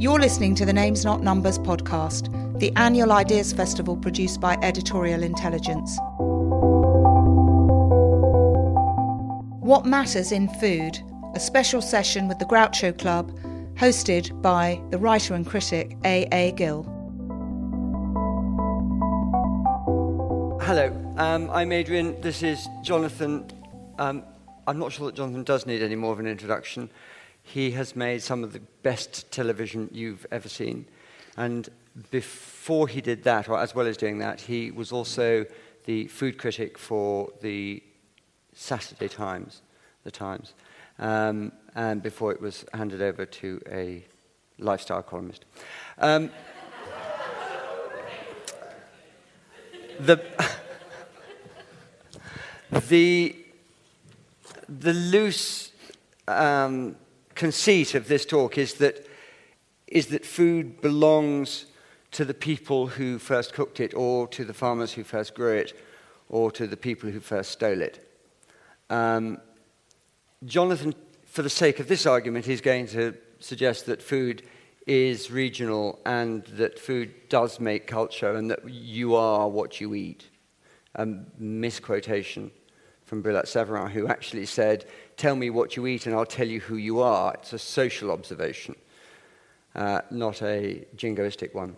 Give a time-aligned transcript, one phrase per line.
[0.00, 5.22] You're listening to the Names Not Numbers podcast, the annual Ideas Festival produced by Editorial
[5.22, 5.98] Intelligence.
[9.60, 10.98] What Matters in Food,
[11.34, 13.30] a special session with the Groucho Club,
[13.74, 16.26] hosted by the writer and critic A.
[16.32, 16.52] A.
[16.52, 16.84] Gill.
[20.62, 22.18] Hello, um, I'm Adrian.
[22.22, 23.44] This is Jonathan.
[23.98, 24.22] Um,
[24.66, 26.88] I'm not sure that Jonathan does need any more of an introduction.
[27.52, 30.86] He has made some of the best television you've ever seen.
[31.36, 31.68] And
[32.12, 35.46] before he did that, or as well as doing that, he was also
[35.84, 37.82] the food critic for the
[38.54, 39.62] Saturday Times,
[40.04, 40.54] the Times,
[41.00, 44.04] um, and before it was handed over to a
[44.60, 45.44] lifestyle columnist.
[45.98, 46.30] Um,
[49.98, 50.22] the,
[52.88, 53.34] the,
[54.68, 55.72] the loose
[56.28, 56.94] um,
[57.34, 59.06] conceit of this talk is that,
[59.86, 61.66] is that food belongs
[62.12, 65.78] to the people who first cooked it, or to the farmers who first grew it,
[66.28, 68.06] or to the people who first stole it.
[68.88, 69.38] Um,
[70.44, 70.94] Jonathan,
[71.26, 74.42] for the sake of this argument, is going to suggest that food
[74.86, 80.24] is regional and that food does make culture and that you are what you eat.
[80.96, 81.06] A
[81.38, 82.50] misquotation
[83.04, 84.86] from Brillat Savarin, who actually said,
[85.20, 87.34] Tell me what you eat and I'll tell you who you are.
[87.34, 88.74] It's a social observation,
[89.74, 91.76] uh, not a jingoistic one.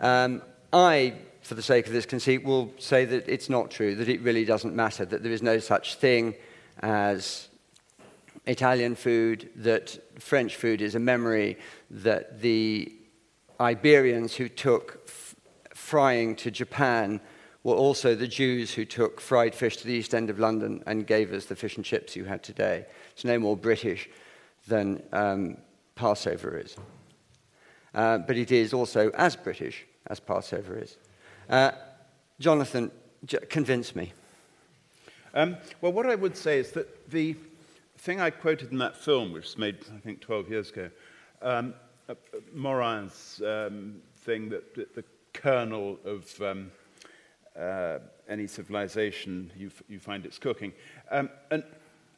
[0.00, 4.08] Um, I, for the sake of this conceit, will say that it's not true, that
[4.08, 6.34] it really doesn't matter, that there is no such thing
[6.80, 7.46] as
[8.46, 11.58] Italian food, that French food is a memory,
[11.92, 12.92] that the
[13.60, 15.36] Iberians who took f-
[15.76, 17.20] frying to Japan
[17.62, 21.06] were also the Jews who took fried fish to the East End of London and
[21.06, 22.86] gave us the fish and chips you had today.
[23.12, 24.08] It's no more British
[24.66, 25.58] than um,
[25.94, 26.76] Passover is.
[27.94, 30.96] Uh, but it is also as British as Passover is.
[31.48, 31.72] Uh,
[32.38, 32.90] Jonathan,
[33.26, 34.12] j- convince me.
[35.34, 37.36] Um, well, what I would say is that the
[37.98, 40.90] thing I quoted in that film, which was made, I think, 12 years ago,
[41.42, 41.74] um,
[42.08, 42.14] uh,
[42.54, 46.70] Morin's um, thing that, that, the kernel of um,
[47.58, 50.72] uh, any civilization, you, f- you find its cooking.
[51.10, 51.64] Um, and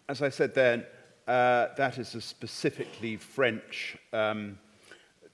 [0.09, 0.85] as I said then,
[1.27, 4.59] uh, that is a specifically French um,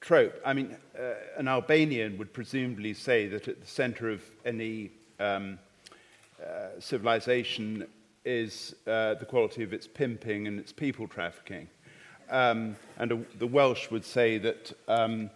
[0.00, 0.40] trope.
[0.44, 5.58] I mean, uh, an Albanian would presumably say that at the center of any um,
[6.44, 7.86] uh, civilization
[8.24, 11.68] is uh, the quality of its pimping and its people trafficking.
[12.30, 15.30] Um, and a, the Welsh would say that um,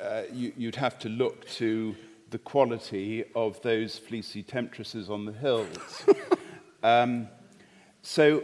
[0.00, 1.94] uh, you, you'd have to look to
[2.34, 6.04] the quality of those fleecy temptresses on the hills.
[6.82, 7.28] um,
[8.02, 8.42] so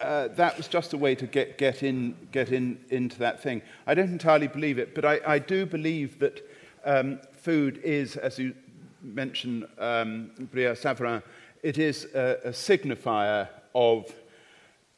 [0.00, 3.60] uh, that was just a way to get, get, in, get in, into that thing.
[3.86, 6.48] I don't entirely believe it, but I, I do believe that
[6.86, 8.54] um, food is, as you
[9.02, 11.22] mentioned, um, Brillat Savarin,
[11.62, 14.10] it is a, a signifier of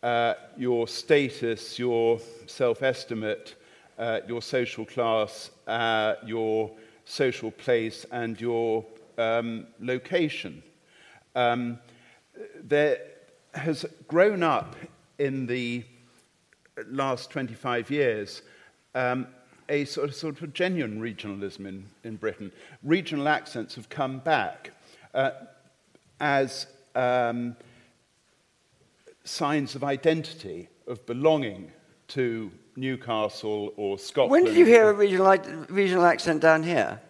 [0.04, 3.56] uh, your status, your self estimate,
[3.98, 6.70] uh, your social class, uh, your
[7.08, 8.84] social place and your
[9.16, 10.62] um, location.
[11.34, 11.78] Um,
[12.62, 12.98] there
[13.54, 14.76] has grown up
[15.18, 15.84] in the
[16.86, 18.42] last 25 years
[18.94, 19.26] um,
[19.68, 22.52] a sort of, sort of genuine regionalism in, in Britain.
[22.82, 24.70] Regional accents have come back
[25.14, 25.30] uh,
[26.20, 27.56] as um,
[29.24, 31.72] signs of identity, of belonging
[32.08, 34.30] to Newcastle or Scotland.
[34.30, 35.36] When did you hear a regional,
[35.68, 37.00] regional accent down here?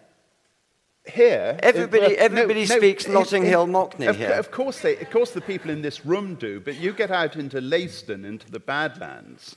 [1.07, 4.31] Here, everybody, uh, everybody no, speaks no, Notting Hill Mockney of, here.
[4.31, 7.35] Of course, they, of course, the people in this room do, but you get out
[7.35, 9.55] into Leiston, into the Badlands,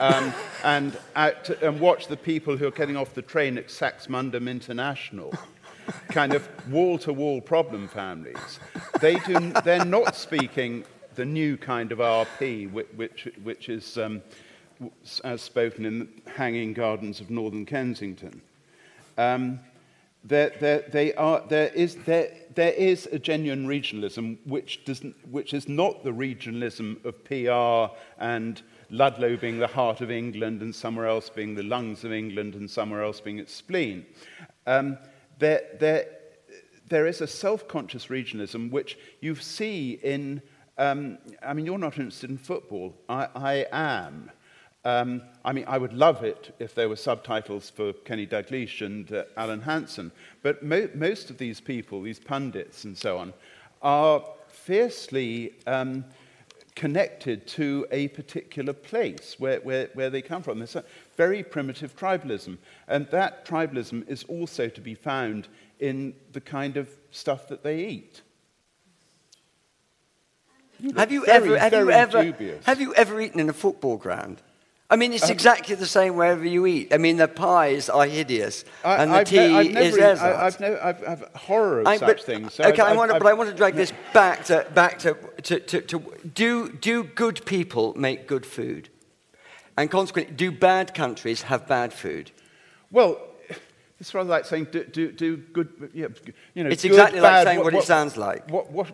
[0.00, 0.32] um,
[0.64, 5.32] and, to, and watch the people who are getting off the train at Saxmundham International,
[6.08, 8.58] kind of wall-to-wall problem families.
[9.00, 10.84] They do, they're not speaking
[11.14, 14.22] the new kind of RP, which, which, which is um,
[15.24, 18.42] as spoken in the hanging gardens of northern Kensington.
[19.16, 19.60] Um,
[20.24, 25.54] there, there, they are, there, is, there, there is a genuine regionalism which, doesn't, which
[25.54, 28.60] is not the regionalism of PR and
[28.90, 32.68] Ludlow being the heart of England and somewhere else being the lungs of England and
[32.68, 34.04] somewhere else being its spleen.
[34.66, 34.98] Um,
[35.38, 36.06] there, there,
[36.88, 40.42] there is a self conscious regionalism which you see in.
[40.78, 42.94] Um, I mean, you're not interested in football.
[43.08, 44.30] I, I am.
[44.86, 49.12] Um, I mean, I would love it if there were subtitles for Kenny Dalglish and
[49.12, 50.12] uh, Alan Hansen,
[50.42, 53.32] but mo- most of these people, these pundits and so on,
[53.82, 56.04] are fiercely um,
[56.76, 60.58] connected to a particular place where, where, where they come from.
[60.58, 60.84] There's a
[61.16, 62.56] very primitive tribalism.
[62.86, 65.48] And that tribalism is also to be found
[65.80, 68.22] in the kind of stuff that they eat.
[70.78, 72.64] You Have you, very, ever, have, you ever, dubious.
[72.66, 74.42] have you ever eaten in a football ground?
[74.88, 76.94] I mean, it's um, exactly the same wherever you eat.
[76.94, 79.94] I mean, the pies are hideous, I- and the I've tea ne- I've never is
[79.96, 82.54] eaten- I, I've, no, I've, I've horror of I- such things.
[82.54, 84.98] So okay, I've- I want to, but I want to drag this back to back
[85.00, 88.88] to, to, to, to do do good people make good food,
[89.76, 92.30] and consequently, do bad countries have bad food?
[92.92, 93.18] Well,
[93.98, 96.02] it's rather like saying do, do, do good, you
[96.62, 96.70] know.
[96.70, 98.48] It's good, exactly like saying what it sounds like.
[98.50, 98.88] What, what,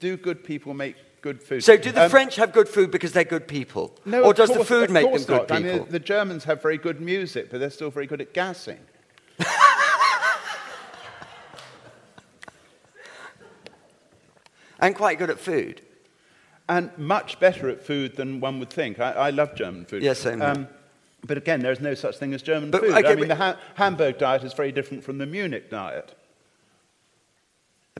[0.00, 1.62] do good people make good food?
[1.64, 4.50] So, do the Um, French have good food because they're good people, No, or does
[4.50, 5.48] the food make them good not.
[5.48, 5.56] people?
[5.56, 8.78] I mean, the Germans have very good music, but they're still very good at gassing.
[14.80, 15.82] and quite good at food.
[16.68, 18.98] and much better at food than one would think.
[18.98, 20.02] I, I love German food.
[20.02, 20.48] Yes, same here.
[20.50, 20.66] Um,
[21.24, 22.90] but again, there's no such thing as German But, food.
[22.92, 26.14] okay, I mean, the ha- Hamburg diet is very different from the Munich diet.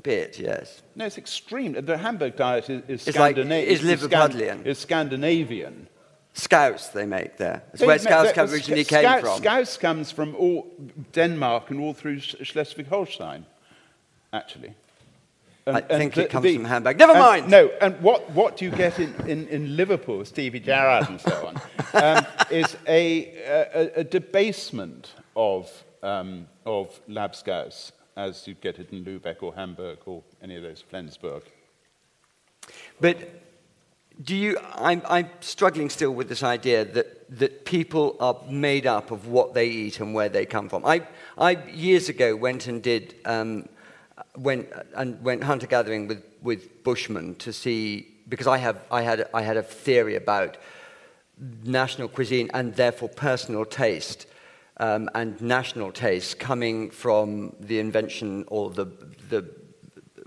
[0.07, 0.83] Bit, yes.
[0.95, 1.73] No, it's extreme.
[1.73, 4.65] The Hamburg diet is, is, It's like- Scandina- is Liverpudlian.
[4.65, 5.89] is Scandinavian.
[6.33, 7.65] Scouse they make there.
[7.73, 9.39] It's They where make- Scouse come originally Scout- came from.
[9.39, 10.69] Scouse comes from all
[11.13, 13.47] Denmark and all through Schleswig-Holstein,
[14.33, 14.75] actually.
[15.67, 16.99] I think it comes the- from Hamburg.
[17.01, 17.51] Never and- mind.
[17.51, 21.49] No, and what, what do you get in, in, in Liverpool, Stevie Gerrard and so
[21.49, 21.61] on,
[22.01, 23.33] um, is a,
[23.75, 25.69] a, a debasement of,
[26.05, 30.83] um, of Labskaus as you'd get it in Lübeck or Hamburg or any of those,
[30.83, 31.43] Flensburg.
[33.01, 33.43] But
[34.23, 39.11] do you, I'm, I'm struggling still with this idea that, that people are made up
[39.11, 40.87] of what they eat and where they come from.
[40.87, 43.69] I, I years ago went and did, um,
[44.37, 49.29] went, and went hunter gathering with, with Bushmen to see, because I, have, I, had,
[49.35, 50.57] I had a theory about
[51.65, 54.27] national cuisine and therefore personal taste
[54.79, 58.87] um, and national tastes coming from the invention or the,
[59.29, 59.49] the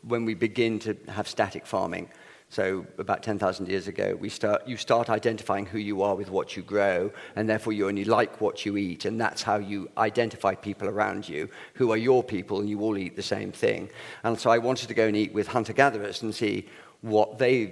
[0.03, 2.09] when we begin to have static farming.
[2.51, 6.57] So about 10,000 years ago, we start, you start identifying who you are with what
[6.57, 10.55] you grow, and therefore you only like what you eat, and that's how you identify
[10.55, 13.87] people around you who are your people, and you all eat the same thing.
[14.23, 16.67] And so I wanted to go and eat with hunter-gatherers and see
[17.01, 17.65] what they,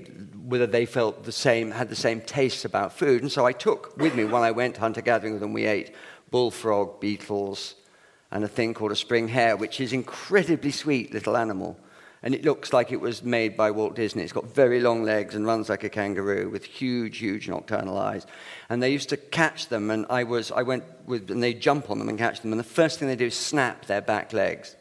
[0.45, 3.24] whether they felt the same, had the same tastes about food.
[3.24, 5.91] And so I took with me, when I went hunter-gathering with them, we ate
[6.31, 7.75] bullfrog, beetles,
[8.31, 11.79] and a thing called a spring hare, which is incredibly sweet little animal.
[12.24, 14.24] And it looks like it was made by Walt Disney.
[14.24, 18.25] It's got very long legs and runs like a kangaroo with huge, huge nocturnal eyes.
[18.69, 21.89] And they used to catch them, and I, was, I went with, and they jump
[21.89, 22.51] on them and catch them.
[22.51, 24.75] And the first thing they do is snap their back legs.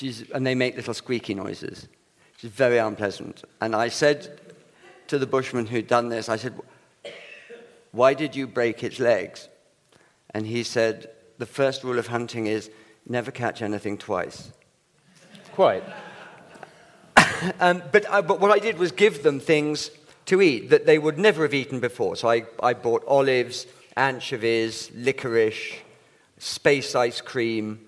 [0.00, 1.86] Is, and they make little squeaky noises,
[2.34, 3.44] which is very unpleasant.
[3.60, 4.40] And I said
[5.08, 6.58] to the bushman who'd done this, I said,
[7.90, 9.48] Why did you break its legs?
[10.34, 12.70] And he said, The first rule of hunting is
[13.06, 14.52] never catch anything twice.
[15.52, 15.84] Quite.
[17.58, 19.90] Um, but, I, but what I did was give them things
[20.26, 22.14] to eat that they would never have eaten before.
[22.14, 25.78] So I, I bought olives, anchovies, licorice,
[26.38, 27.80] space ice cream,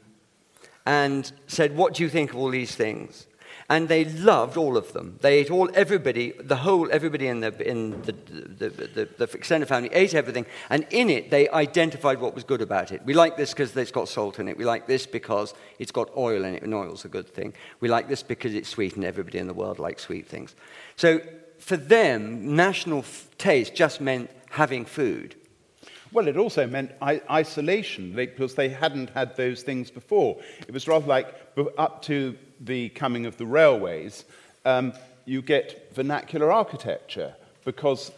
[0.87, 3.27] and said, What do you think of all these things?
[3.69, 5.19] And they loved all of them.
[5.23, 9.69] They ate all, everybody, the whole, everybody in the, in the, the, the, the extended
[9.69, 10.45] family ate everything.
[10.69, 13.03] And in it, they identified what was good about it.
[13.07, 14.59] We like this because it's got salt in it.
[14.59, 17.55] We like this because it's got oil in it, and oil's a good thing.
[17.81, 20.55] We like this because it's sweet, and everybody in the world likes sweet things.
[20.97, 21.21] So
[21.59, 25.37] for them, national f- taste just meant having food.
[26.15, 30.39] Well, it also meant isolation because they hadn't had those things before.
[30.61, 31.35] It was rather like
[31.77, 34.25] up to the coming of the railways,
[34.65, 34.93] um,
[35.25, 38.13] you get vernacular architecture because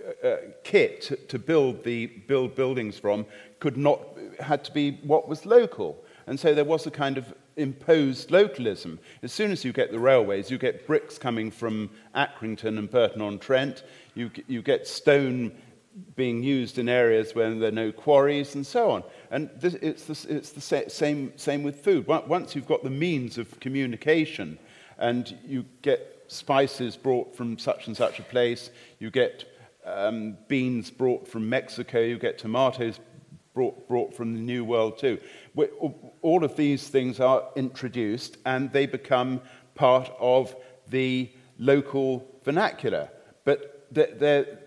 [0.00, 3.26] uh, uh, kit to, build the build buildings from
[3.58, 4.00] could not
[4.38, 9.00] had to be what was local, and so there was a kind of imposed localism.
[9.24, 13.22] As soon as you get the railways, you get bricks coming from Accrington and Burton
[13.22, 13.82] on Trent.
[14.14, 15.52] You, you get stone
[16.14, 19.02] being used in areas where there are no quarries and so on.
[19.30, 22.06] And this, it's the, it's the sa- same, same with food.
[22.06, 24.58] Once you've got the means of communication
[24.98, 29.44] and you get spices brought from such and such a place, you get
[29.84, 33.00] um, beans brought from Mexico, you get tomatoes
[33.54, 35.18] brought, brought from the New World too.
[36.20, 39.40] All of these things are introduced and they become
[39.74, 40.54] part of
[40.88, 43.08] the local vernacular.
[43.44, 44.58] But they're,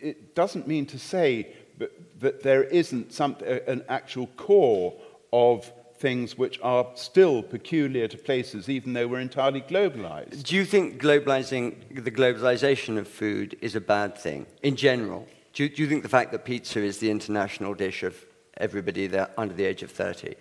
[0.00, 3.36] it doesn't mean to say that, that there isn't some,
[3.66, 4.94] an actual core
[5.32, 10.44] of things which are still peculiar to places, even though we're entirely globalized.
[10.44, 15.26] Do you think globalizing, the globalization of food is a bad thing in general?
[15.52, 18.24] Do you, do you think the fact that pizza is the international dish of
[18.58, 20.34] everybody there under the age of 30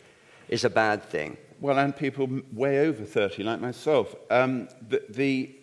[0.50, 1.38] is a bad thing?
[1.60, 4.14] Well, and people way over 30, like myself.
[4.30, 5.56] Um, the, the,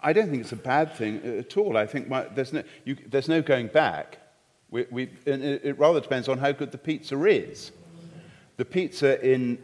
[0.00, 1.76] I don't think it's a bad thing at all.
[1.76, 4.18] I think my, there's, no, you, there's no going back.
[4.70, 7.72] We, we, it, rather depends on how good the pizza is.
[8.58, 9.58] The pizza in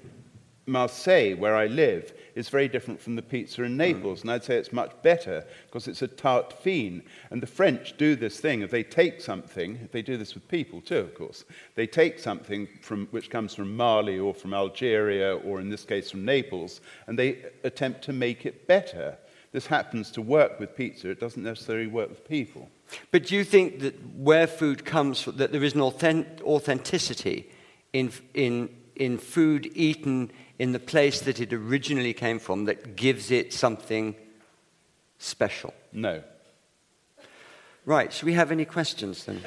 [0.66, 3.76] Marseille, where I live, is very different from the pizza in mm-hmm.
[3.76, 7.02] Naples, and I'd say it's much better because it's a tarte fine.
[7.30, 10.48] And the French do this thing if they take something, if they do this with
[10.48, 11.44] people too, of course.
[11.74, 16.10] They take something from, which comes from Mali or from Algeria, or in this case
[16.10, 19.18] from Naples, and they attempt to make it better.
[19.54, 22.68] This happens to work with pizza, it doesn't necessarily work with people.
[23.12, 27.48] But do you think that where food comes from, that there is an authentic, authenticity
[27.92, 33.30] in, in, in food eaten in the place that it originally came from that gives
[33.30, 34.16] it something
[35.20, 35.72] special?
[35.92, 36.24] No.
[37.84, 39.40] Right, should we have any questions then?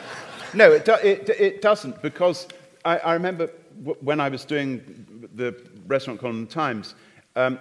[0.54, 2.48] no, it, do, it, it doesn't, because
[2.82, 3.50] I, I remember
[3.84, 5.54] w- when I was doing the
[5.86, 6.94] restaurant column in Times,
[7.36, 7.58] um,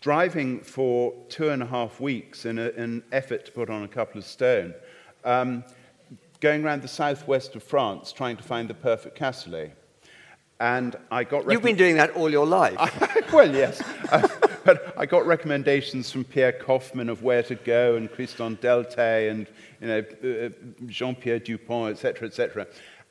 [0.00, 3.88] driving for two and a half weeks in, a, an effort to put on a
[3.88, 4.74] couple of stone,
[5.24, 5.64] um,
[6.40, 9.72] going around the southwest of France trying to find the perfect cassoulet.
[10.60, 11.50] And I got.
[11.50, 12.76] You've been doing that all your life.
[13.32, 13.82] well, yes.
[14.10, 14.26] Uh,
[14.64, 19.46] but I got recommendations from Pierre Koffmann of where to go, and Christian Delteil, and
[19.80, 20.48] you know, uh,
[20.86, 22.66] Jean-Pierre Dupont, etc., etc.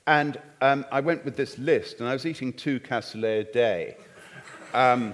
[0.07, 3.97] And um, I went with this list, and I was eating two cassoulet a day.
[4.73, 5.13] Um,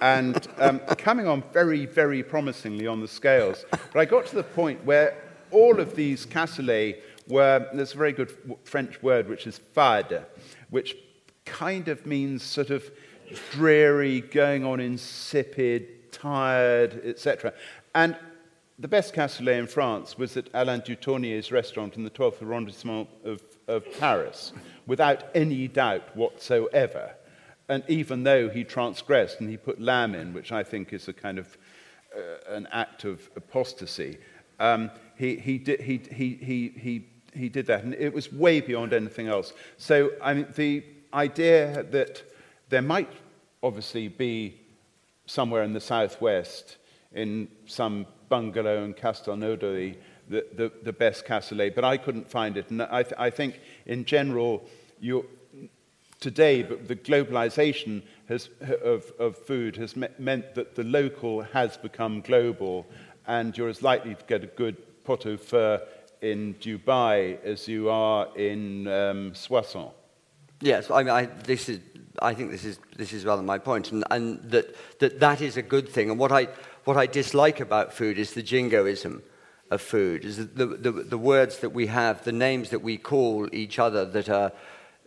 [0.00, 3.64] and um, coming on very, very promisingly on the scales.
[3.70, 5.16] But I got to the point where
[5.50, 8.32] all of these cassoulet were, there's a very good
[8.64, 10.22] French word which is fade,
[10.70, 10.96] which
[11.44, 12.90] kind of means sort of
[13.50, 17.52] dreary, going on insipid, tired, etc.
[17.94, 18.16] And
[18.78, 23.42] the best cassoulet in France was at Alain Dutournier's restaurant in the 12th arrondissement of,
[23.68, 24.52] of Paris,
[24.86, 27.14] without any doubt whatsoever.
[27.68, 31.12] And even though he transgressed and he put lamb in, which I think is a
[31.12, 31.56] kind of
[32.16, 34.18] uh, an act of apostasy,
[34.60, 37.82] um, he, he, did, he, he, he, he, he did that.
[37.82, 39.52] And it was way beyond anything else.
[39.78, 40.84] So, I mean, the,
[41.16, 42.22] idea that
[42.68, 43.10] there might
[43.62, 44.60] obviously be
[45.24, 46.76] somewhere in the southwest,
[47.12, 49.96] in some bungalow in Castelnaudary,
[50.28, 52.70] the, the, the best cassoulet, but I couldn't find it.
[52.70, 54.64] And I, th- I think, in general,
[56.30, 58.48] today, but the globalization has,
[58.82, 62.84] of, of food has me- meant that the local has become global,
[63.28, 65.78] and you're as likely to get a good pot au feu
[66.22, 69.92] in Dubai as you are in um, Soissons.
[70.60, 71.78] Yes, I mean, I, this is,
[72.20, 75.56] I think this is, this is rather my point, and, and that, that that is
[75.56, 76.10] a good thing.
[76.10, 76.48] And what I,
[76.86, 79.22] what I dislike about food is the jingoism
[79.70, 83.48] of food, is the, the, the words that we have, the names that we call
[83.52, 84.50] each other that are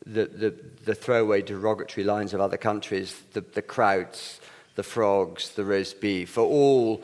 [0.05, 4.39] the, the, the throwaway derogatory lines of other countries, the, the krauts,
[4.75, 7.03] the frogs, the roast beef, are all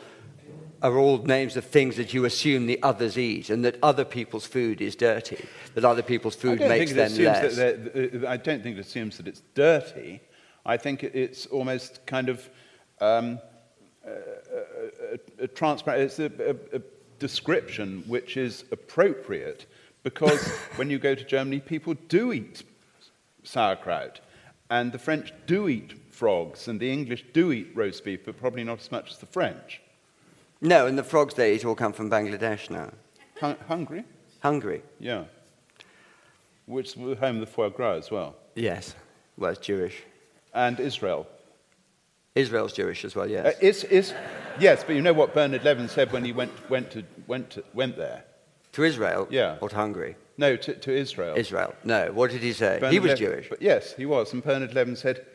[0.81, 4.45] are all names of things that you assume the others eat and that other people's
[4.45, 7.57] food is dirty, that other people's food makes them less.
[7.57, 10.21] I don't think it assumes that it's dirty.
[10.65, 12.47] I think it's almost kind of
[13.01, 13.39] um,
[14.05, 16.81] a, a, a, transparent, it's a, a
[17.19, 19.65] description which is appropriate
[20.03, 22.63] because when you go to Germany, people do eat
[23.45, 24.19] sauerkraut,
[24.69, 28.63] and the French do eat frogs, and the English do eat roast beef, but probably
[28.63, 29.81] not as much as the French.
[30.61, 32.91] No, and the frogs they eat all come from Bangladesh now.
[33.39, 34.03] Hun- Hungary?
[34.41, 34.81] Hungary.
[34.99, 35.25] Yeah.
[36.65, 38.35] Which is home of the foie gras as well.
[38.55, 38.95] Yes.
[39.37, 40.03] Well, it's Jewish.
[40.53, 41.27] And Israel.
[42.33, 43.45] Israel's Jewish as well, yes.
[43.45, 44.13] Uh, is, is,
[44.59, 47.63] yes, but you know what Bernard Levin said when he went, went, to, went, to,
[47.73, 48.23] went there?
[48.73, 49.27] To Israel?
[49.29, 49.57] Yeah.
[49.61, 50.15] Or to Hungary?
[50.37, 51.35] No, to, to Israel.
[51.37, 51.73] Israel.
[51.83, 52.11] No.
[52.11, 52.77] What did he say?
[52.79, 53.49] Bernard he was Levin, Jewish.
[53.49, 54.33] But yes, he was.
[54.33, 55.25] And Bernard Levin said,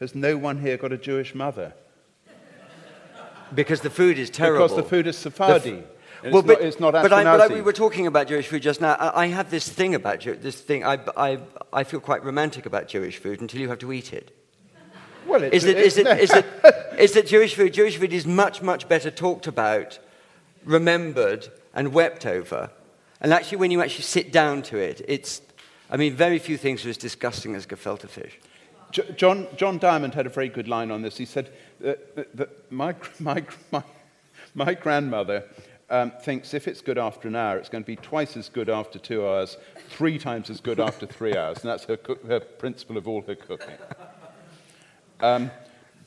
[0.00, 1.72] Has no one here got a Jewish mother?
[3.54, 4.66] Because the food is terrible.
[4.66, 5.84] Because the food is Sephardi.
[6.22, 8.46] Well, it's, but, not, it's not but, I, but I, we were talking about Jewish
[8.46, 8.92] food just now.
[8.94, 10.84] I, I have this thing about Jew, this thing.
[10.84, 11.38] I, I,
[11.72, 14.36] I feel quite romantic about Jewish food until you have to eat it.
[15.26, 16.46] Well, it's, is that, it's, is, it, is, it,
[16.98, 17.72] is that Jewish food?
[17.72, 19.98] Jewish food is much, much better talked about,
[20.64, 22.70] remembered, and wept over.
[23.20, 25.42] And actually, when you actually sit down to it, it's.
[25.92, 28.38] I mean, very few things are as disgusting as gefilte fish.
[29.16, 31.16] John, John Diamond had a very good line on this.
[31.16, 31.50] He said
[31.80, 33.82] that, that my, my, my,
[34.54, 35.44] my grandmother
[35.88, 38.68] um, thinks if it's good after an hour, it's going to be twice as good
[38.68, 39.56] after two hours,
[39.88, 41.58] three times as good after three hours.
[41.62, 43.76] And that's her, cook, her principle of all her cooking.
[45.20, 45.50] Um,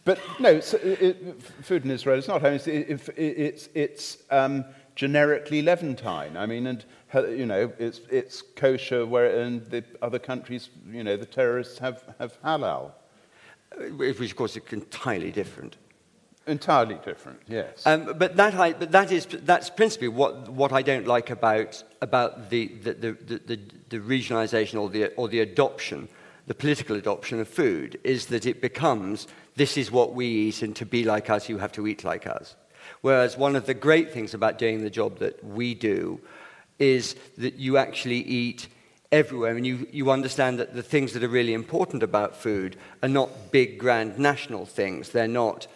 [0.06, 2.44] but no, it, food in Israel is not.
[2.44, 4.66] Mean, it's, it, it's, it's um,
[4.96, 6.36] generically Levantine.
[6.36, 11.18] I mean, and you know, it's, it's kosher, where in the other countries, you know,
[11.18, 12.92] the terrorists have, have halal.
[13.98, 15.78] Which, of course, is entirely different.
[16.46, 17.86] Entirely different, yes.
[17.86, 21.82] Um, but that, I, but that is, that's principally what, what I don't like about,
[22.02, 23.12] about the, the, the,
[23.46, 26.10] the, the regionalisation or the, or the adoption,
[26.48, 30.76] the political adoption of food, is that it becomes this is what we eat, and
[30.76, 32.56] to be like us, you have to eat like us.
[33.02, 36.20] Whereas one of the great things about doing the job that we do
[36.80, 38.68] is that you actually eat
[39.12, 43.10] everywhere and you, you understand that the things that are really important about food are
[43.10, 45.10] not big, grand national things.
[45.10, 45.68] They're not,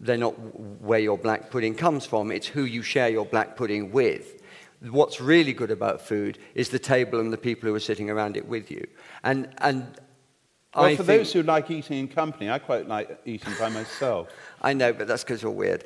[0.00, 0.32] they're not
[0.80, 4.42] where your black pudding comes from, it's who you share your black pudding with.
[4.80, 8.36] What's really good about food is the table and the people who are sitting around
[8.36, 8.86] it with you.
[9.24, 9.86] And, and
[10.74, 14.28] well, I for those who like eating in company, I quite like eating by myself.
[14.62, 15.84] I know, but that's because you're weird.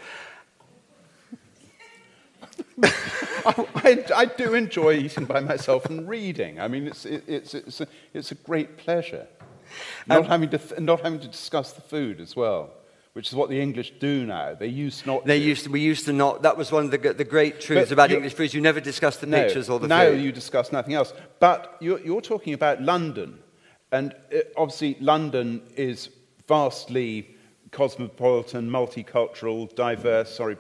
[2.83, 6.61] I, I, do enjoy eating by myself and reading.
[6.61, 9.27] I mean, it's, it, it's, it's, a, it's a great pleasure.
[10.07, 12.71] Not, um, having to th- not having to discuss the food as well,
[13.13, 14.55] which is what the English do now.
[14.55, 15.45] They used not they to.
[15.45, 16.43] Used to, we used to not.
[16.43, 18.53] That was one of the, the great truths but about English food.
[18.53, 20.17] You never discuss the no, pictures or the now food.
[20.17, 21.13] Now you discuss nothing else.
[21.39, 23.39] But you're, you're talking about London.
[23.93, 26.11] And it, uh, obviously, London is
[26.47, 27.37] vastly
[27.71, 30.57] cosmopolitan, multicultural, diverse, sorry,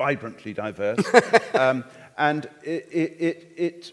[0.00, 1.04] vibrantly diverse.
[1.54, 1.84] um,
[2.16, 3.92] and it, it, it,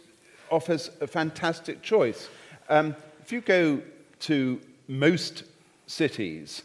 [0.49, 2.29] offers a fantastic choice.
[2.69, 3.81] Um, if you go
[4.19, 5.43] to most
[5.87, 6.63] cities,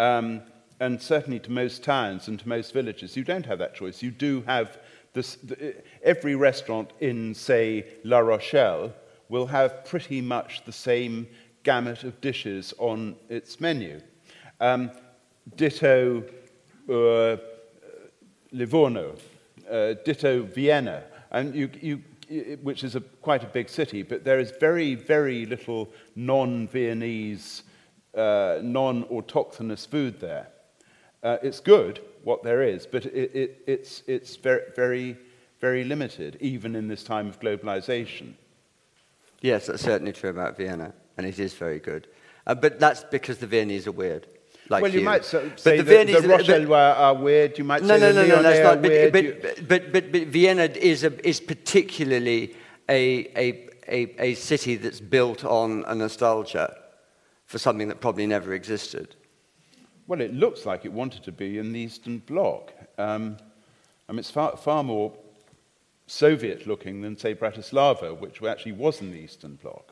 [0.00, 0.42] um,
[0.80, 4.02] and certainly to most towns and to most villages, you don't have that choice.
[4.02, 4.78] You do have
[5.12, 8.92] this, the, every restaurant in, say, La Rochelle
[9.28, 11.28] will have pretty much the same
[11.62, 14.00] gamut of dishes on its menu.
[14.60, 14.90] Um,
[15.54, 16.24] ditto
[16.88, 17.36] uh,
[18.52, 19.14] Livorno,
[19.70, 22.02] uh, ditto Vienna, and you, you,
[22.62, 27.62] which is a, quite a big city, but there is very, very little non Viennese,
[28.14, 30.48] uh, non autochthonous food there.
[31.22, 35.16] Uh, it's good, what there is, but it, it, it's, it's very, very,
[35.60, 38.34] very limited, even in this time of globalization.
[39.40, 42.06] Yes, that's certainly true about Vienna, and it is very good.
[42.46, 44.26] Uh, but that's because the Viennese are weird
[44.68, 45.00] like well, you.
[45.00, 47.58] you might say but the, the, the Rochellois are weird.
[47.58, 48.82] You might no, say no, no, no, that's not.
[48.82, 52.54] But, but, but, but, but, Vienna is, a, is particularly
[52.88, 56.76] a, a, a, a city that's built on a nostalgia
[57.46, 59.16] for something that probably never existed.
[60.06, 62.72] Well, it looks like it wanted to be in the Eastern Bloc.
[62.98, 63.36] Um,
[64.08, 65.12] I mean, it's far, far more
[66.06, 69.91] Soviet looking than, say, Bratislava, which actually was in the Eastern Bloc.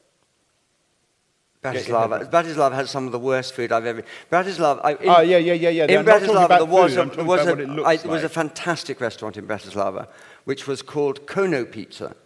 [1.62, 2.30] Bratislava.
[2.30, 4.02] Bratislava has some of the worst food I've ever.
[4.30, 4.80] Bratislava.
[4.82, 5.84] I, in, oh yeah, yeah, yeah, yeah.
[5.84, 8.04] In Bratislava, there was food, a, there was, a, I, like.
[8.06, 10.08] was a fantastic restaurant in Bratislava,
[10.44, 12.16] which was called Kono Pizza,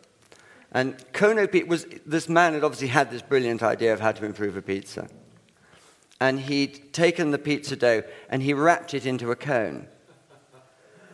[0.70, 4.24] and Kono Pizza was this man had obviously had this brilliant idea of how to
[4.24, 5.08] improve a pizza,
[6.20, 9.88] and he'd taken the pizza dough and he wrapped it into a cone,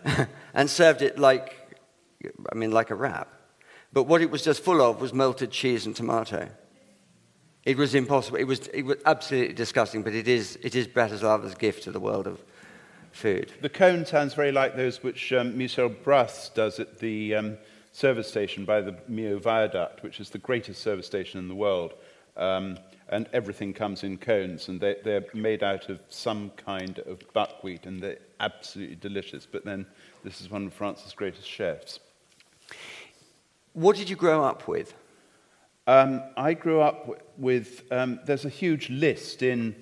[0.53, 1.57] and served it like,
[2.53, 3.33] I mean, like a wrap,
[3.95, 6.51] but what it was just full of was melted cheese and tomato.
[7.65, 8.39] It was impossible.
[8.39, 12.01] It was, it was absolutely disgusting, but it is, it is Bratislava's gift to the
[12.01, 12.43] world of
[13.13, 13.53] food.
[13.61, 17.59] The cone sounds very like those which um, Michel Bras does at the um,
[17.93, 21.95] service station by the Millau Viaduct, which is the greatest service station in the world.
[22.37, 22.79] Um,
[23.11, 27.85] and everything comes in cones, and they, they're made out of some kind of buckwheat,
[27.85, 29.47] and they're absolutely delicious.
[29.47, 29.85] But then,
[30.23, 31.99] this is one of France's greatest chefs.
[33.73, 34.95] What did you grow up with?
[35.91, 39.75] Um, I grew up with, um, there's a huge list in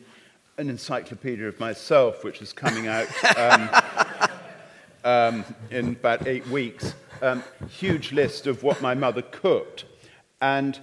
[0.57, 3.69] an encyclopedia of myself, which is coming out um,
[5.05, 6.95] um in about eight weeks.
[7.21, 9.85] Um, huge list of what my mother cooked.
[10.41, 10.79] And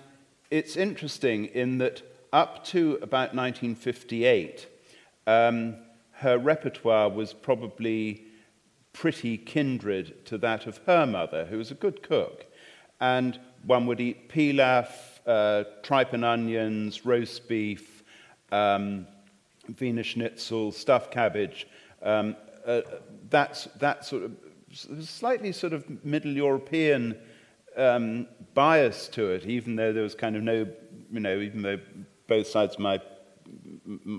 [0.52, 4.68] it's interesting in that up to about 1958,
[5.26, 5.76] um,
[6.12, 8.26] her repertoire was probably
[8.94, 12.46] pretty kindred to that of her mother, who was a good cook.
[13.02, 18.04] And one would eat pilaf, uh, tripe and onions, roast beef,
[18.52, 19.08] um,
[19.80, 21.68] Wiener Schnitzel, stuffed cabbage.
[22.02, 22.36] Um,
[22.66, 22.82] uh,
[23.30, 24.32] that's that sort of
[25.02, 27.18] slightly sort of Middle European
[27.78, 30.68] um, bias to it, even though there was kind of no,
[31.12, 31.80] you know, even though
[32.28, 33.02] both sides of my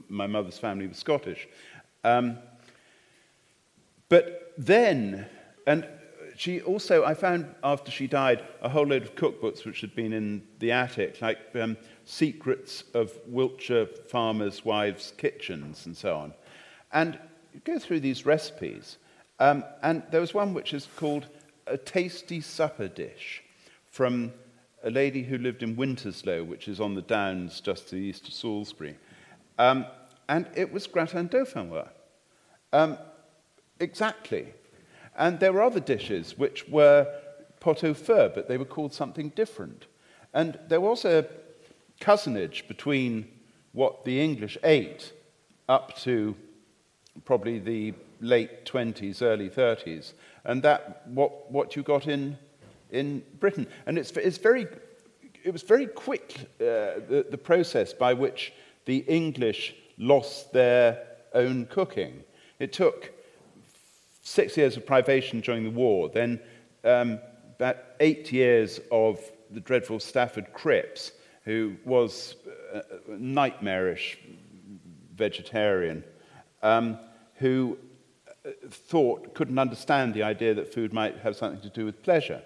[0.08, 1.48] my mother's family were Scottish.
[2.04, 2.38] Um,
[4.08, 5.26] but then,
[5.66, 5.86] and
[6.36, 10.12] she also, I found after she died, a whole load of cookbooks which had been
[10.12, 16.34] in the attic, like um, Secrets of Wiltshire Farmers' Wives' Kitchens and so on.
[16.92, 17.18] And
[17.54, 18.98] you go through these recipes,
[19.40, 21.26] um, and there was one which is called
[21.66, 23.42] a tasty supper dish
[23.90, 24.32] from
[24.84, 28.28] a lady who lived in Winterslow, which is on the Downs just to the east
[28.28, 28.96] of Salisbury.
[29.58, 29.86] Um,
[30.28, 31.88] and it was gratin dauphinoise.
[32.72, 32.98] Um,
[33.80, 34.52] exactly.
[35.16, 37.12] And there were other dishes which were
[37.60, 39.86] pot au feu, but they were called something different.
[40.34, 41.26] And there was a
[42.00, 43.28] cousinage between
[43.72, 45.12] what the English ate
[45.68, 46.36] up to
[47.24, 50.12] probably the late 20s, early 30s,
[50.44, 52.36] and that what, what you got in,
[52.90, 53.66] in Britain.
[53.86, 54.66] And it's, it's very,
[55.42, 58.52] it was very quick, uh, the, the process by which
[58.84, 62.22] the English lost their own cooking.
[62.58, 63.12] It took
[64.26, 66.40] six years of privation during the war, then
[66.82, 67.20] um,
[67.54, 69.20] about eight years of
[69.52, 71.12] the dreadful Stafford Cripps,
[71.44, 72.34] who was
[72.74, 74.18] a nightmarish
[75.14, 76.02] vegetarian,
[76.64, 76.98] um,
[77.36, 77.78] who
[78.44, 82.42] uh, thought, couldn't understand the idea that food might have something to do with pleasure.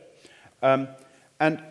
[0.62, 0.86] Um,
[1.40, 1.62] and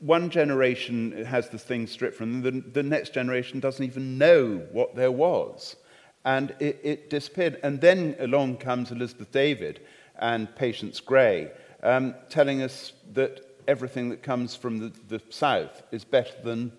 [0.00, 4.58] one generation has the thing stripped from them, the, the next generation doesn't even know
[4.72, 5.76] what there was.
[6.24, 7.58] And it, it disappeared.
[7.62, 9.80] And then along comes Elizabeth David
[10.18, 11.50] and Patience Gray,
[11.82, 16.72] um, telling us that everything that comes from the, the south is better than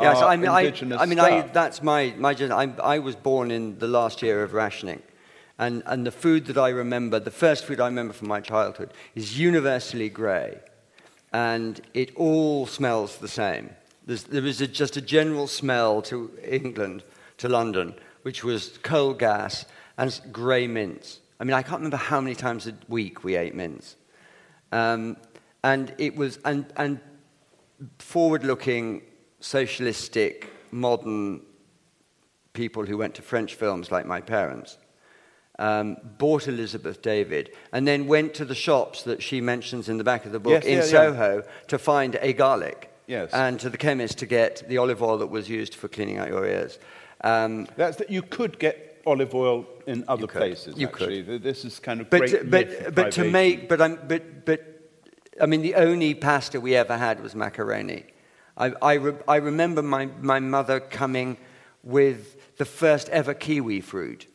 [0.00, 3.78] yes, I mean, I, I mean, I, that's my, my I, I was born in
[3.78, 5.02] the last year of rationing.
[5.56, 8.92] And, and the food that I remember, the first food I remember from my childhood,
[9.14, 10.58] is universally grey
[11.32, 13.70] and it all smells the same.
[14.06, 17.02] There's, there is a, just a general smell to England,
[17.38, 19.64] to London, which was coal gas
[19.96, 21.20] and grey mints.
[21.38, 23.96] I mean, I can't remember how many times a week we ate mints.
[24.72, 25.16] Um,
[25.62, 27.00] and it was, and, and
[27.98, 29.02] forward looking,
[29.40, 31.42] socialistic, modern
[32.54, 34.78] people who went to French films like my parents
[35.58, 40.04] um, bought Elizabeth David, and then went to the shops that she mentions in the
[40.04, 41.50] back of the book yes, in yeah, Soho yeah.
[41.68, 42.90] to find a garlic.
[43.06, 43.32] Yes.
[43.32, 46.28] And to the chemist to get the olive oil that was used for cleaning out
[46.28, 46.78] your ears.
[47.24, 50.76] Um, That's that you could get olive oil in other you places.
[50.76, 51.22] You actually.
[51.22, 51.42] could.
[51.42, 54.60] This is kind of but, great but, but to make, but, I'm, but, but
[55.40, 58.04] I mean, the only pasta we ever had was macaroni.
[58.56, 61.38] I, I, re, I remember my, my mother coming
[61.82, 64.26] with the first ever kiwi fruit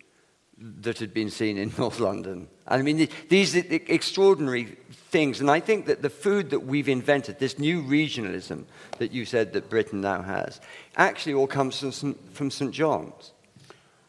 [0.81, 2.47] that had been seen in North London.
[2.67, 5.39] I mean, these extraordinary things.
[5.39, 8.65] And I think that the food that we've invented, this new regionalism
[8.99, 10.61] that you said that Britain now has,
[10.95, 12.71] actually all comes from, from St.
[12.71, 13.31] John's.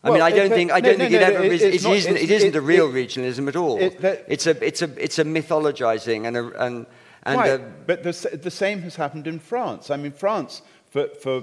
[0.02, 1.92] I well, mean, I don't think, I don't no, think no, it ever it, not,
[1.92, 3.76] isn't, it isn't a real regionalism at all.
[4.00, 6.64] That, it's, a, it's, a, it's a mythologizing and a.
[6.64, 6.86] And,
[7.24, 9.90] and right, a, but the, the same has happened in France.
[9.90, 11.42] I mean, France, for, for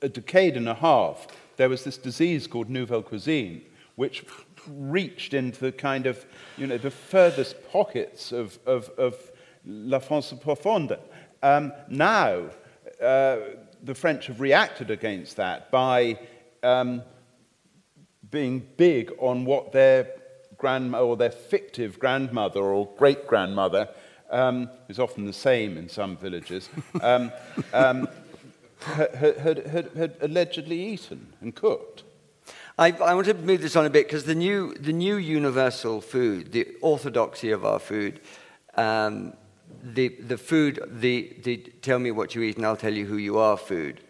[0.00, 1.26] a decade and a half,
[1.58, 3.62] there was this disease called Nouvelle Cuisine,
[3.96, 4.24] which
[4.68, 6.24] reached into the kind of,
[6.56, 9.14] you know, the furthest pockets of, of, of
[9.66, 10.98] La France profonde.
[11.42, 12.44] Um, now,
[13.02, 13.38] uh,
[13.82, 16.18] the French have reacted against that by
[16.62, 17.02] um,
[18.30, 20.12] being big on what their
[20.58, 23.88] grandmother or their fictive grandmother or great grandmother,
[24.30, 26.68] um, who's often the same in some villages,
[27.02, 27.32] um,
[27.72, 28.08] um,
[28.82, 32.04] had, had, had, allegedly eaten and cooked.
[32.78, 36.00] I, I want to move this on a bit because the new, the new universal
[36.00, 38.20] food, the orthodoxy of our food,
[38.76, 39.32] um,
[39.82, 43.16] the, the food, the, the tell me what you eat and I'll tell you who
[43.16, 44.00] you are food,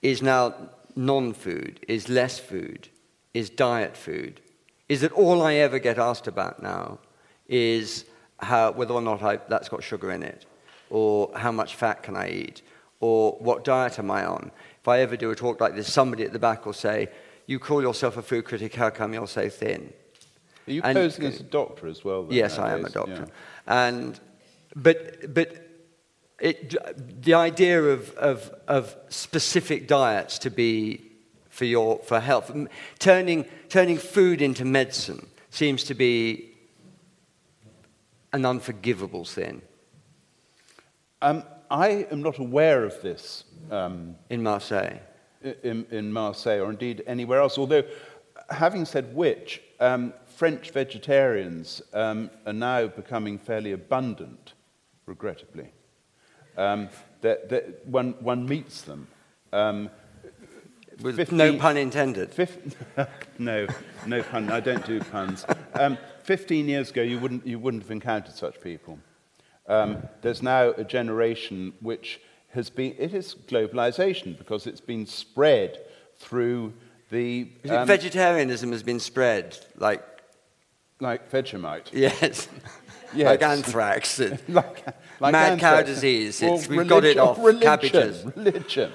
[0.00, 0.54] is now
[0.96, 2.88] non food, is less food,
[3.34, 4.40] is diet food.
[4.88, 6.98] Is that all I ever get asked about now
[7.48, 8.04] is
[8.38, 10.46] how, whether or not I, that's got sugar in it,
[10.90, 12.62] or how much fat can I eat,
[13.00, 14.50] or what diet am I on.
[14.80, 17.08] If I ever do a talk like this, somebody at the back will say,
[17.46, 19.92] you call yourself a food critic, how come you're so thin?
[20.66, 22.24] Are you and, posing as a doctor as well?
[22.24, 23.26] Then, yes, I am a doctor.
[23.28, 23.88] Yeah.
[23.88, 24.20] And,
[24.74, 25.68] but, but
[26.40, 26.74] it,
[27.22, 31.02] the idea of, of, of specific diets to be
[31.50, 32.50] for, your, for health,
[32.98, 36.50] turning, turning food into medicine seems to be
[38.32, 39.62] an unforgivable sin.
[41.22, 43.44] Um, I am not aware of this.
[43.70, 44.98] Um, in Marseille?
[45.62, 47.58] in, in Marseille or indeed anywhere else.
[47.58, 47.84] Although,
[48.50, 54.54] having said which, um, French vegetarians um, are now becoming fairly abundant,
[55.06, 55.70] regrettably.
[56.56, 56.88] Um,
[57.20, 59.06] that, that one, one meets them.
[59.52, 59.90] Um,
[61.00, 62.32] With 15, no pun intended.
[62.32, 62.72] 15,
[63.38, 63.66] no,
[64.06, 64.50] no pun.
[64.50, 65.44] I don't do puns.
[65.74, 68.98] Um, 15 years ago, you wouldn't, you wouldn't have encountered such people.
[69.66, 75.78] Um, there's now a generation which has been, it is globalization because it's been spread
[76.18, 76.72] through
[77.10, 80.02] the um, vegetarianism has been spread like
[81.00, 81.86] like Vegemite.
[81.92, 82.48] yes,
[83.14, 83.26] Yes.
[83.26, 84.18] like anthrax.
[84.20, 84.84] and- like,
[85.20, 86.40] like Mad cow disease.
[86.42, 88.24] It's- we've got it off religion, cabbages.
[88.36, 88.92] Religion.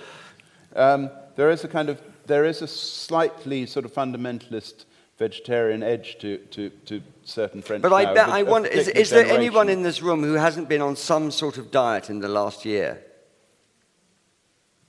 [0.75, 4.85] Um, there is a kind of there is a slightly sort of fundamentalist
[5.19, 7.83] vegetarian edge to, to, to certain French.
[7.83, 10.23] But I bet of a- I of wonder: is, is there anyone in this room
[10.23, 13.03] who hasn't been on some sort of diet in the last year?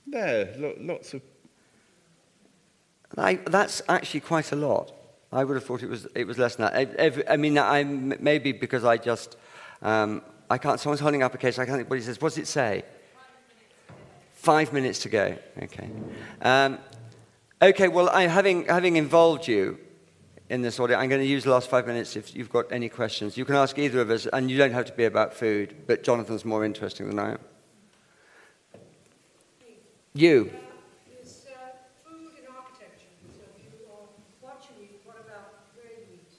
[0.07, 1.21] There, lo- lots of.
[3.17, 4.93] I, that's actually quite a lot.
[5.33, 6.75] I would have thought it was, it was less than that.
[6.75, 9.35] I, every- I mean, I, maybe because I just,
[9.81, 12.19] um, I can't, someone's holding up a case, I can't think what he says.
[12.21, 12.83] What does it say?
[14.33, 15.37] Five minutes to go.
[15.63, 15.89] Okay.
[16.41, 16.79] Um,
[17.61, 19.77] okay, well, I, having, having involved you
[20.51, 22.89] in this audit, I'm going to use the last five minutes if you've got any
[22.89, 23.37] questions.
[23.37, 26.03] You can ask either of us, and you don't have to be about food, but
[26.03, 27.39] Jonathan's more interesting than I am.
[30.13, 30.51] You.
[30.51, 31.53] uh,
[32.03, 33.07] food and architecture.
[33.33, 34.07] So you are
[34.41, 36.33] what you what about where you eat?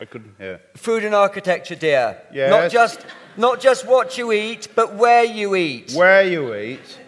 [0.00, 0.62] I couldn't hear.
[0.74, 2.22] Food and architecture, dear.
[2.32, 2.48] Yes.
[2.50, 5.92] Not just, not just what you eat, but where you eat.
[5.92, 6.98] Where you eat?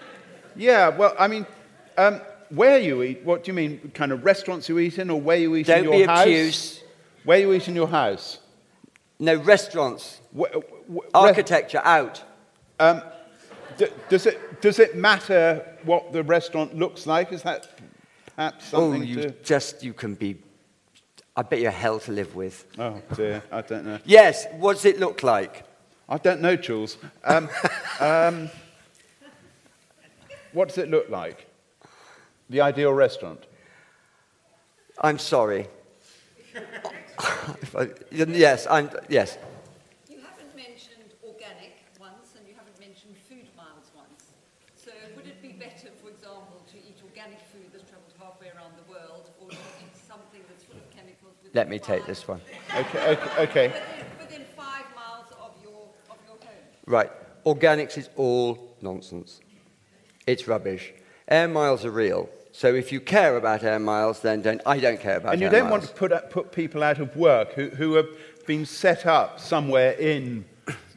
[0.57, 1.47] Yeah, well, I mean,
[1.97, 3.23] um, where you eat?
[3.25, 3.91] What do you mean?
[3.95, 6.19] Kind of restaurants you eat in, or where you eat Don't in your be house?
[6.21, 6.83] obtuse.
[7.25, 8.39] Where you eat in your house?
[9.19, 10.21] No, restaurants.
[11.15, 12.23] Architecture, out.
[12.79, 13.03] Um,
[13.77, 17.33] d- does, it, does it matter what the restaurant looks like?
[17.33, 17.69] Is that
[18.35, 19.31] perhaps Oh, you to.
[19.43, 20.39] just, you can be,
[21.37, 22.67] I bet you're hell to live with.
[22.79, 23.99] Oh, dear, I don't know.
[24.07, 25.65] Yes, what does it look like?
[26.09, 26.97] I don't know, Jules.
[27.23, 27.49] Um,
[28.01, 28.49] um,
[30.53, 31.47] what does it look like?
[32.51, 33.47] The ideal restaurant?
[35.01, 35.69] I'm sorry.
[37.21, 39.39] I- yes, I'm, yes.
[40.09, 44.33] You haven't mentioned organic once, and you haven't mentioned food miles once.
[44.75, 48.73] So would it be better, for example, to eat organic food that's travelled halfway around
[48.77, 51.37] the world, or to eat something that's full of chemicals?
[51.41, 52.41] within Let me take this one.
[52.77, 53.69] Okay, okay, okay.
[53.69, 56.67] Within, within five miles of your, of your home.
[56.87, 57.11] Right.
[57.47, 59.41] Organics is all nonsense.
[60.27, 60.93] It's rubbish.
[61.29, 62.29] Air miles are real.
[62.53, 64.61] So if you care about air miles, then don't.
[64.67, 65.33] I don't care about air miles.
[65.35, 65.81] And you air don't miles.
[65.83, 68.09] want to put, up- put people out of work who, who have
[68.47, 70.45] been set up somewhere in,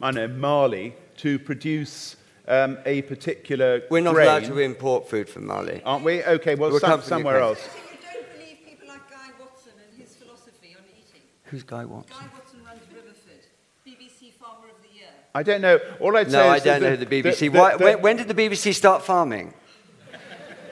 [0.02, 2.16] I know, Mali to produce
[2.48, 4.28] um, a particular We're not grain.
[4.28, 5.82] allowed to import food from Mali.
[5.86, 6.24] Aren't we?
[6.24, 7.60] Okay, well, We're some, somewhere friends.
[7.60, 7.70] else.
[7.70, 11.22] So you don't believe people like Guy Watson and his philosophy on eating?
[11.46, 12.16] Who's Guy Watson?
[12.20, 13.44] Guy Watson runs Riverford,
[13.88, 15.08] BBC Farmer of the Year.
[15.36, 15.80] I don't know.
[16.00, 17.40] All I'd say No, I is don't know the BBC.
[17.40, 19.54] the- Why, the- when, when did the BBC start farming?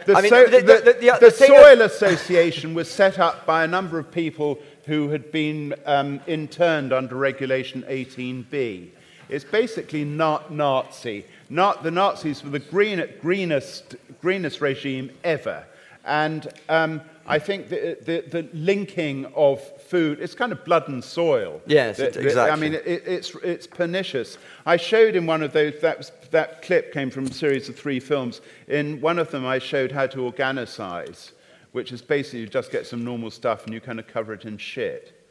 [0.05, 3.99] The, I mean, so- the- the- the- Soil Association was set up by a number
[3.99, 8.89] of people who had been um, interned under Regulation 18B.
[9.29, 11.25] It's basically not Nazi.
[11.49, 15.63] Not, the Nazis were the green, greenest, greenest regime ever.
[16.05, 21.03] And um, I think the, the, the linking of food, it's kind of blood and
[21.03, 21.61] soil.
[21.67, 24.37] Yes, The- it- the- I mean, it, it's, it's pernicious.
[24.65, 27.75] I showed in one of those, that, was, that clip came from a series of
[27.75, 28.41] three films.
[28.67, 31.33] In one of them, I showed how to organicize,
[31.71, 34.45] which is basically you just get some normal stuff and you kind of cover it
[34.45, 35.17] in shit.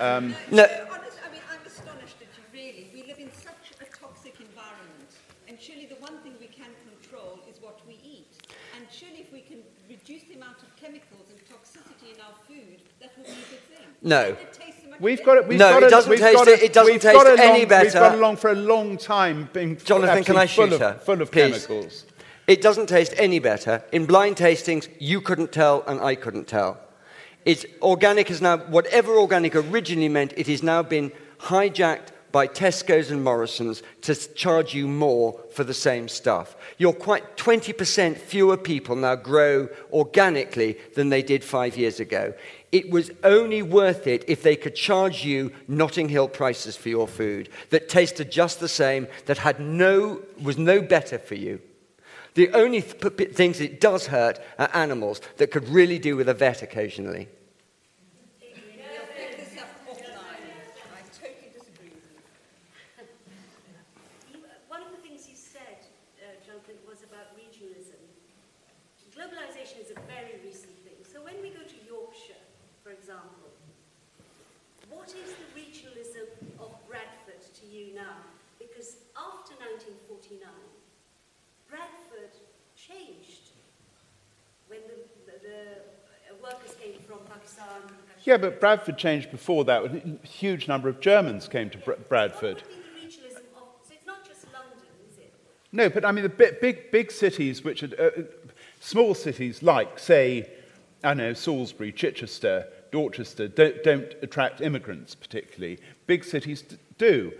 [0.00, 2.90] No, Honest, I mean, I'm astonished at you, really.
[2.94, 5.10] We live in such a toxic environment,
[5.48, 8.26] and surely the one thing we can control is what we eat.
[8.76, 9.58] And surely if we can
[9.88, 13.64] reduce the amount of chemicals and toxicity in our food, that will be a good
[13.70, 13.86] thing.
[14.02, 14.24] No.
[14.28, 15.48] And it tastes so much We've got it.
[15.48, 17.64] We've No, got it a- doesn't we've taste got it- it doesn't taste a any
[17.64, 17.84] better.
[17.84, 20.94] We've gone along for a long time being Jonathan, can I absolutely shoot full her?
[20.94, 21.66] of, full of Please.
[21.66, 22.04] chemicals.
[22.46, 23.82] It doesn't taste any better.
[23.92, 26.78] In blind tastings, you couldn't tell and I couldn't tell.
[27.44, 33.10] It's organic is now, whatever organic originally meant, it has now been hijacked by Tesco's
[33.10, 36.56] and Morrison's to charge you more for the same stuff.
[36.78, 42.32] You're quite 20% fewer people now grow organically than they did five years ago.
[42.72, 47.08] It was only worth it if they could charge you Notting Hill prices for your
[47.08, 51.60] food that tasted just the same, that had no, was no better for you.
[52.34, 56.34] The only th- things it does hurt are animals that could really do with a
[56.34, 57.26] vet occasionally.
[58.40, 58.50] We'll
[59.16, 60.14] pick this up offline.
[60.14, 62.06] I totally disagree with
[64.30, 64.38] you.
[64.38, 65.82] You- One of the things you said,
[66.22, 67.98] uh, Jonathan, was about regionalism.
[69.78, 70.98] Is a very recent thing.
[71.10, 72.42] So when we go to Yorkshire,
[72.82, 73.54] for example,
[74.90, 76.26] what is the regionalism
[76.58, 78.18] of Bradford to you now?
[78.58, 80.42] Because after 1949,
[81.70, 82.34] Bradford
[82.74, 83.54] changed
[84.66, 84.98] when the,
[85.32, 87.94] the, the workers came from Pakistan.
[88.24, 89.84] Yeah, but Bradford changed before that.
[89.84, 92.56] A huge number of Germans came to Br- Bradford.
[92.56, 94.78] What would be the regionalism of, so it's not just London,
[95.08, 95.32] is it?
[95.70, 98.22] No, but I mean the big, big, big cities, which are uh,
[98.80, 100.50] small cities like, say,
[101.04, 105.78] I know, Salisbury, Chichester, Dorchester don't, don't attract immigrants particularly.
[106.06, 106.64] Big cities
[106.98, 107.32] do.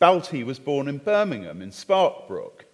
[0.00, 2.64] Balti was born in Birmingham, in Sparkbrook.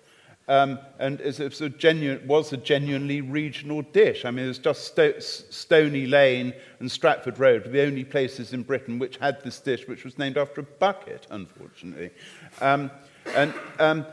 [0.48, 4.24] Um, and is a genuine, was a genuinely regional dish.
[4.24, 8.52] I mean, it was just Sto- Stony Lane and Stratford Road were the only places
[8.52, 12.10] in Britain which had this dish, which was named after a bucket, unfortunately.
[12.60, 12.90] Um,
[13.36, 14.04] and um,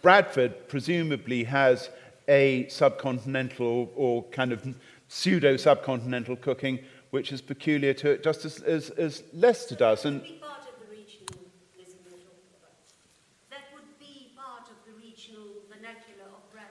[0.00, 1.90] Bradford presumably has
[2.28, 4.66] a subcontinental or kind of
[5.08, 6.78] pseudo subcontinental cooking
[7.12, 10.06] which is peculiar to it, just as, as, as Leicester does.
[10.06, 10.22] And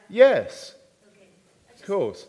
[0.09, 0.73] Yes.
[1.09, 1.27] Okay.
[1.75, 2.25] Of course.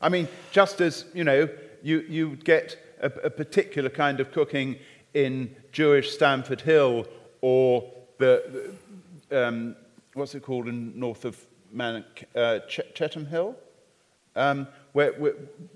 [0.00, 1.48] I mean, just as, you know,
[1.82, 4.76] you, you get a, a particular kind of cooking
[5.12, 7.06] in Jewish Stamford Hill
[7.40, 8.72] or the,
[9.30, 9.76] the um,
[10.14, 12.04] what's it called in north of Man-
[12.34, 13.56] uh, Ch- Cheetham Hill?
[14.36, 15.12] Um, where,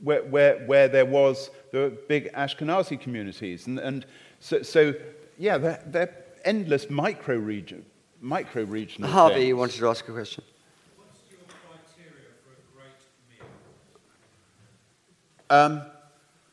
[0.00, 3.66] where, where, where there was the big Ashkenazi communities.
[3.66, 4.06] And, and
[4.40, 4.94] so, so,
[5.38, 7.84] yeah, they're, they're endless micro region,
[8.20, 9.10] micro regional.
[9.10, 9.48] Harvey, things.
[9.48, 10.44] you wanted to ask a question.
[15.50, 15.82] Um,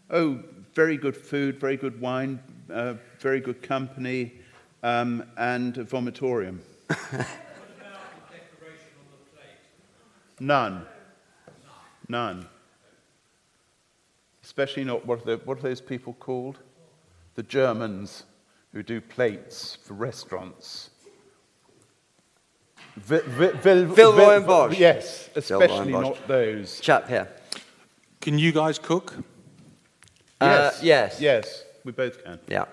[0.09, 4.33] oh, very good food, very good wine, uh, very good company,
[4.83, 6.59] um, and a vomitorium.
[10.41, 10.87] None.
[12.09, 12.47] None.
[14.43, 16.57] Especially not what are, the, what are those people called?
[17.35, 18.23] The Germans
[18.73, 20.89] who do plates for restaurants.
[22.97, 24.77] Vil, vil, vil, Boch.
[24.77, 26.79] Yes, especially not those.
[26.79, 27.29] Chap here.
[28.19, 29.13] Can you guys cook?
[30.41, 30.81] Uh, yes.
[30.81, 31.21] yes.
[31.21, 32.39] Yes, we both can.
[32.47, 32.65] Yeah.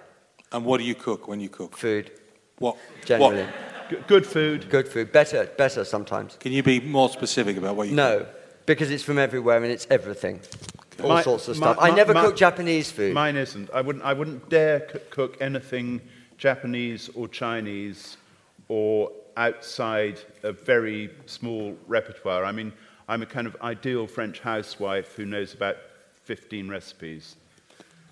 [0.52, 1.76] And what do you cook when you cook?
[1.76, 2.12] Food.
[2.58, 2.78] What?
[3.04, 3.42] Generally.
[3.42, 3.67] What?
[4.06, 4.68] Good food.
[4.70, 5.12] Good food.
[5.12, 6.36] Better, better sometimes.
[6.40, 8.66] Can you be more specific about what you No, cook?
[8.66, 10.40] because it's from everywhere and it's everything.
[11.02, 11.78] All My- sorts of my- stuff.
[11.80, 13.14] I never my- cook Japanese food.
[13.14, 13.70] Mine isn't.
[13.72, 16.00] I wouldn't, I wouldn't dare c- cook anything
[16.38, 18.16] Japanese or Chinese
[18.68, 22.44] or outside a very small repertoire.
[22.44, 22.72] I mean,
[23.08, 25.76] I'm a kind of ideal French housewife who knows about
[26.24, 27.36] 15 recipes.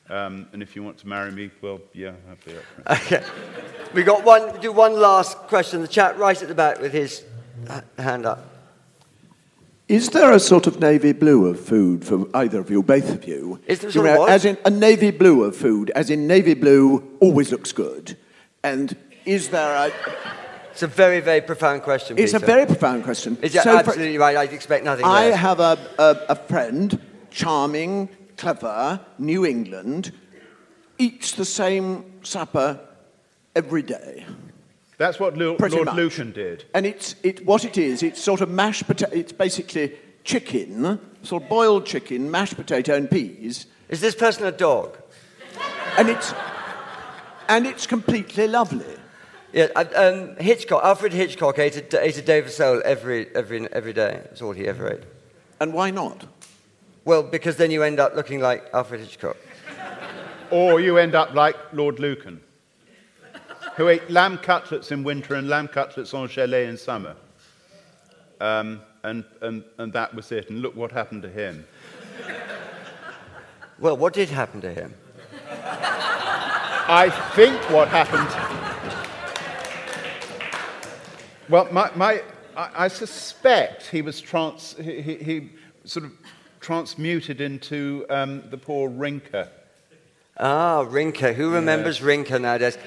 [0.09, 3.13] Um, and if you want to marry me, well, yeah, I'll be up for it.
[3.13, 3.25] Okay.
[3.95, 5.81] We got one, do one last question.
[5.83, 7.25] The chat right at the back with his
[7.99, 8.45] hand up.
[9.89, 13.25] Is there a sort of navy blue of food for either of you, both of
[13.27, 13.61] you?
[13.67, 14.31] Is there You sort of what?
[14.31, 18.17] As in a navy blue of food, as in navy blue always looks good.
[18.65, 19.93] And is there a.
[20.73, 22.19] It's a very, very profound question.
[22.19, 23.39] It's a very profound question.
[23.41, 24.37] It's So for- absolutely right.
[24.37, 25.39] I'd expect nothing I less.
[25.39, 30.13] have a, a, a friend, charming, clever, New England,
[30.99, 32.81] eats the same supper
[33.55, 34.25] every day.
[34.99, 35.97] That's what Lu- Pretty Lord much.
[35.97, 36.65] Lucan did.
[36.75, 39.93] And it's it, what it is, it's sort of mashed potato, it's basically
[40.25, 44.97] chicken, sort of boiled chicken, mashed potato and peas, Is this person a dog?
[45.99, 46.35] and it's,
[47.49, 48.85] and it's completely lovely.
[49.53, 54.21] Yeah, um, Hitchcock, Alfred Hitchcock ate a, ate a Dover sole every, every, every day.
[54.25, 55.03] That's all he ever ate.
[55.61, 56.27] And why not?
[57.07, 59.37] Well, because then you end up looking like Alfred Hitchcock.
[60.51, 62.41] Or you end up like Lord Lucan,
[63.77, 67.15] who ate lamb cutlets in winter and lamb cutlets en gelée in summer.
[68.41, 70.51] Um, and, and, and that was it.
[70.51, 71.65] And look what happened to him.
[73.79, 74.93] Well, what did happen to him?
[75.49, 78.29] I think what happened.
[81.49, 82.23] Well, my, my,
[82.57, 85.51] I, I suspect he was trans, he, he, he
[85.85, 86.13] sort of
[86.61, 89.49] transmuted into um, the poor Rinker.
[90.39, 91.35] Ah, Rinker.
[91.35, 92.79] Who remembers Rinker nowadays?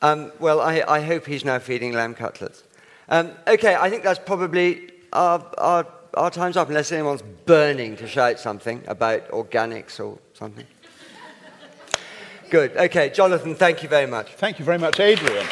[0.00, 2.62] Um, well, I, I hope he's now feeding lamb cutlets.
[3.08, 8.06] Um, okay, I think that's probably our, our, our time's up, unless anyone's burning to
[8.06, 10.66] shout something about organics or something.
[12.50, 12.76] Good.
[12.76, 14.34] Okay, Jonathan, thank you very much.
[14.34, 15.46] Thank you very much, Adrian.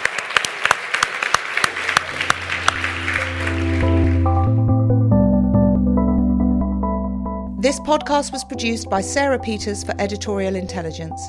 [7.66, 11.20] This podcast was produced by Sarah Peters for Editorial Intelligence,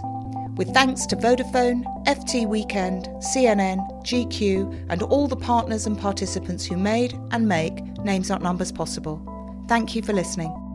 [0.55, 6.78] with thanks to Vodafone, FT Weekend, CNN, GQ, and all the partners and participants who
[6.78, 9.20] made and make Names Not Numbers possible.
[9.68, 10.66] Thank you for listening.